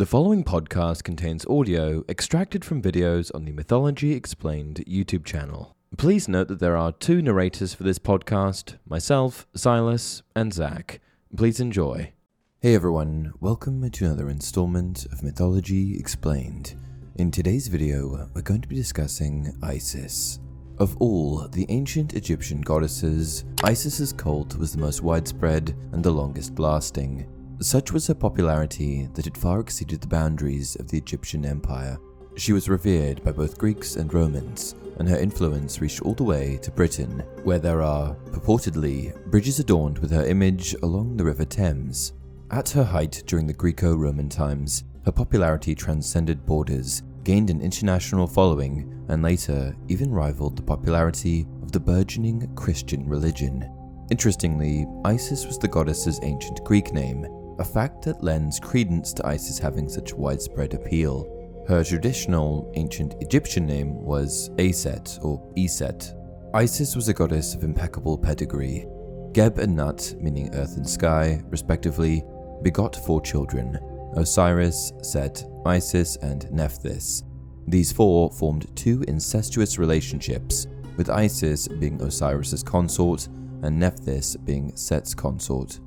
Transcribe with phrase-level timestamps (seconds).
[0.00, 5.76] The following podcast contains audio extracted from videos on the Mythology Explained YouTube channel.
[5.98, 11.02] Please note that there are two narrators for this podcast myself, Silas, and Zach.
[11.36, 12.14] Please enjoy.
[12.62, 16.76] Hey everyone, welcome to another installment of Mythology Explained.
[17.16, 20.40] In today's video, we're going to be discussing Isis.
[20.78, 26.58] Of all the ancient Egyptian goddesses, Isis's cult was the most widespread and the longest
[26.58, 27.26] lasting.
[27.62, 31.98] Such was her popularity that it far exceeded the boundaries of the Egyptian empire.
[32.36, 36.58] She was revered by both Greeks and Romans, and her influence reached all the way
[36.62, 42.14] to Britain, where there are, purportedly, bridges adorned with her image along the River Thames.
[42.50, 48.26] At her height during the Greco Roman times, her popularity transcended borders, gained an international
[48.26, 53.70] following, and later even rivaled the popularity of the burgeoning Christian religion.
[54.10, 57.26] Interestingly, Isis was the goddess's ancient Greek name,
[57.60, 61.64] a fact that lends credence to Isis having such widespread appeal.
[61.68, 66.14] Her traditional ancient Egyptian name was Aset or Iset.
[66.54, 68.86] Isis was a goddess of impeccable pedigree.
[69.32, 72.24] Geb and Nut, meaning earth and sky, respectively,
[72.62, 73.78] begot four children
[74.16, 77.22] Osiris, Set, Isis, and Nephthys.
[77.68, 83.28] These four formed two incestuous relationships, with Isis being Osiris's consort
[83.62, 85.78] and Nephthys being Set's consort.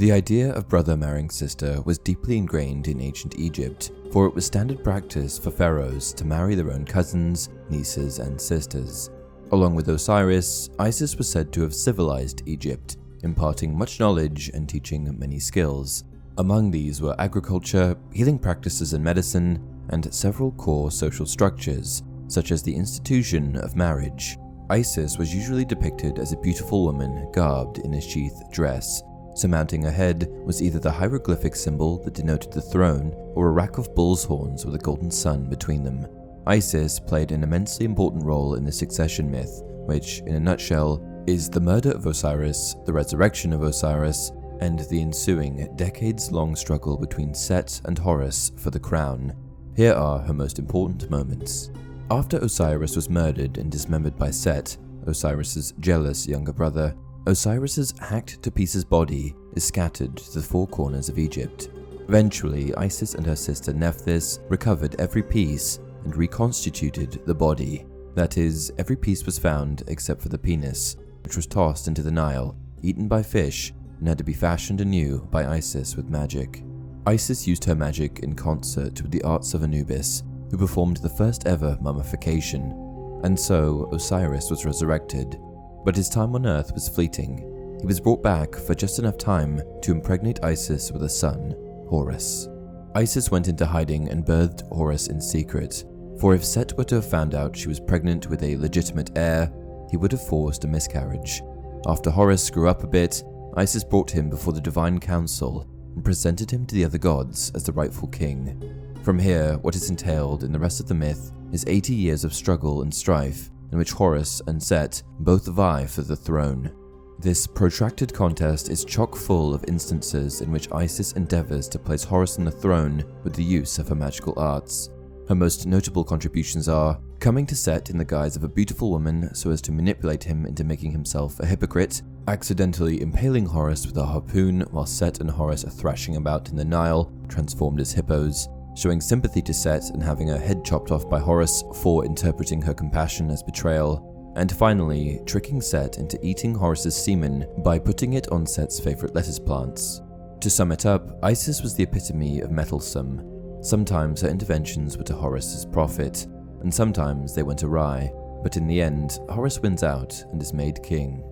[0.00, 4.46] The idea of brother marrying sister was deeply ingrained in ancient Egypt, for it was
[4.46, 9.10] standard practice for pharaohs to marry their own cousins, nieces, and sisters.
[9.52, 15.18] Along with Osiris, Isis was said to have civilized Egypt, imparting much knowledge and teaching
[15.18, 16.04] many skills.
[16.38, 22.62] Among these were agriculture, healing practices and medicine, and several core social structures, such as
[22.62, 24.38] the institution of marriage.
[24.70, 29.02] Isis was usually depicted as a beautiful woman garbed in a sheath dress,
[29.34, 33.78] Surmounting her head was either the hieroglyphic symbol that denoted the throne or a rack
[33.78, 36.06] of bull's horns with a golden sun between them.
[36.46, 41.48] Isis played an immensely important role in the succession myth, which, in a nutshell, is
[41.48, 47.34] the murder of Osiris, the resurrection of Osiris, and the ensuing decades long struggle between
[47.34, 49.34] Set and Horus for the crown.
[49.76, 51.70] Here are her most important moments.
[52.10, 54.76] After Osiris was murdered and dismembered by Set,
[55.06, 56.94] Osiris's jealous younger brother,
[57.26, 61.68] Osiris's hacked to pieces body is scattered to the four corners of Egypt.
[62.08, 67.86] Eventually, Isis and her sister Nephthys recovered every piece and reconstituted the body.
[68.14, 72.10] That is, every piece was found except for the penis, which was tossed into the
[72.10, 76.64] Nile, eaten by fish, and had to be fashioned anew by Isis with magic.
[77.06, 81.46] Isis used her magic in concert with the arts of Anubis, who performed the first
[81.46, 85.38] ever mummification, and so Osiris was resurrected
[85.84, 87.76] but his time on Earth was fleeting.
[87.80, 91.54] He was brought back for just enough time to impregnate Isis with a son,
[91.88, 92.48] Horus.
[92.94, 95.84] Isis went into hiding and birthed Horus in secret,
[96.20, 99.50] for if Set were to have found out she was pregnant with a legitimate heir,
[99.90, 101.40] he would have forced a miscarriage.
[101.86, 103.22] After Horus grew up a bit,
[103.56, 107.64] Isis brought him before the Divine Council and presented him to the other gods as
[107.64, 108.60] the rightful king.
[109.02, 112.34] From here, what is entailed in the rest of the myth is 80 years of
[112.34, 116.70] struggle and strife in which Horus and Set both vie for the throne.
[117.18, 122.38] This protracted contest is chock full of instances in which Isis endeavors to place Horus
[122.38, 124.88] on the throne with the use of her magical arts.
[125.28, 129.34] Her most notable contributions are coming to Set in the guise of a beautiful woman
[129.34, 134.06] so as to manipulate him into making himself a hypocrite, accidentally impaling Horus with a
[134.06, 139.00] harpoon while Set and Horus are thrashing about in the Nile, transformed as hippos, showing
[139.00, 143.30] sympathy to Set and having her head chopped off by Horus for interpreting her compassion
[143.30, 148.78] as betrayal, and finally, tricking Set into eating Horus's semen by putting it on Set's
[148.78, 150.00] favorite lettuce plants.
[150.40, 153.60] To sum it up, Isis was the epitome of meddlesome.
[153.62, 156.26] Sometimes her interventions were to Horus's profit,
[156.62, 158.10] and sometimes they went awry,
[158.42, 161.22] but in the end, Horus wins out and is made king.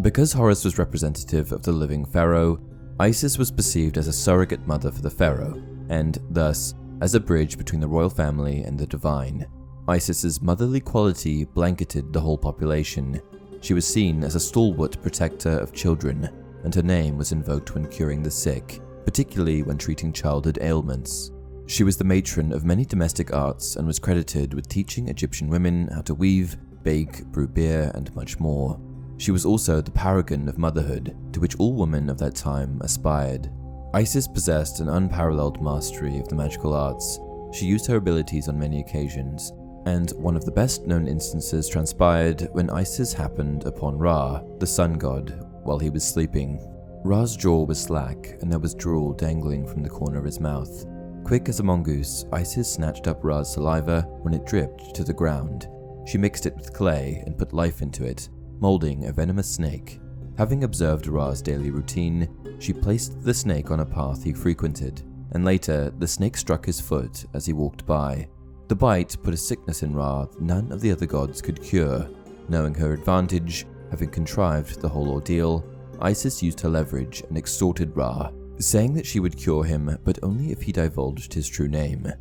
[0.00, 2.60] Because Horus was representative of the living pharaoh,
[3.00, 7.58] Isis was perceived as a surrogate mother for the pharaoh, and thus as a bridge
[7.58, 9.44] between the royal family and the divine.
[9.88, 13.20] Isis's motherly quality blanketed the whole population.
[13.60, 16.30] She was seen as a stalwart protector of children,
[16.62, 21.32] and her name was invoked when curing the sick, particularly when treating childhood ailments.
[21.66, 25.88] She was the matron of many domestic arts and was credited with teaching Egyptian women
[25.88, 28.80] how to weave, bake, brew beer, and much more.
[29.18, 33.50] She was also the paragon of motherhood to which all women of that time aspired.
[33.94, 37.20] Isis possessed an unparalleled mastery of the magical arts.
[37.52, 39.52] She used her abilities on many occasions,
[39.84, 44.94] and one of the best known instances transpired when Isis happened upon Ra, the sun
[44.94, 46.58] god, while he was sleeping.
[47.04, 50.86] Ra's jaw was slack, and there was drool dangling from the corner of his mouth.
[51.24, 55.68] Quick as a mongoose, Isis snatched up Ra's saliva when it dripped to the ground.
[56.06, 60.00] She mixed it with clay and put life into it, molding a venomous snake.
[60.38, 62.28] Having observed Ra's daily routine,
[62.62, 66.80] she placed the snake on a path he frequented, and later the snake struck his
[66.80, 68.28] foot as he walked by.
[68.68, 72.08] The bite put a sickness in Ra none of the other gods could cure.
[72.48, 75.64] Knowing her advantage, having contrived the whole ordeal,
[76.00, 80.52] Isis used her leverage and extorted Ra, saying that she would cure him but only
[80.52, 82.12] if he divulged his true name.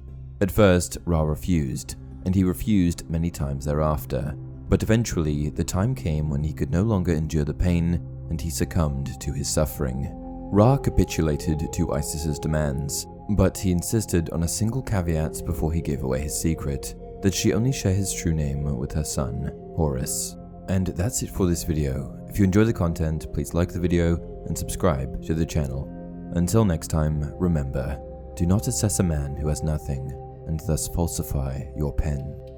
[0.42, 4.36] At first, Ra refused, and he refused many times thereafter,
[4.70, 8.50] but eventually the time came when he could no longer endure the pain and he
[8.50, 10.21] succumbed to his suffering.
[10.54, 16.04] Ra capitulated to Isis's demands, but he insisted on a single caveat before he gave
[16.04, 20.36] away his secret that she only share his true name with her son, Horus.
[20.68, 22.20] And that's it for this video.
[22.28, 25.88] If you enjoy the content, please like the video and subscribe to the channel.
[26.36, 27.98] Until next time, remember
[28.36, 30.12] do not assess a man who has nothing
[30.48, 32.51] and thus falsify your pen.